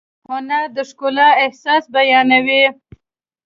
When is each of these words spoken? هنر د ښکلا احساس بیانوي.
هنر 0.29 0.65
د 0.75 0.77
ښکلا 0.89 1.29
احساس 1.43 1.83
بیانوي. 1.93 2.63